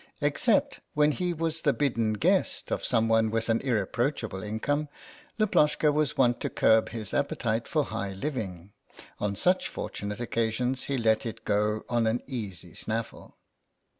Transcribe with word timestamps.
(Except 0.19 0.79
when 0.95 1.11
he 1.11 1.31
was 1.31 1.61
the 1.61 1.73
bidden 1.73 2.13
guest 2.13 2.71
of 2.71 2.83
some 2.83 3.07
one 3.07 3.29
with 3.29 3.49
an 3.49 3.59
irreproachable 3.61 4.41
income, 4.41 4.89
Laploshka 5.37 5.93
was 5.93 6.17
wont 6.17 6.39
to 6.39 6.49
curb 6.49 6.89
his 6.89 7.13
appetite 7.13 7.67
for 7.67 7.83
high 7.83 8.13
living; 8.13 8.71
on 9.19 9.35
such 9.35 9.67
fortunate 9.69 10.19
occasions 10.19 10.85
he 10.85 10.97
let 10.97 11.23
it 11.23 11.45
go 11.45 11.83
on 11.87 12.07
an 12.07 12.23
easy 12.25 12.73
snaffle.) 12.73 13.37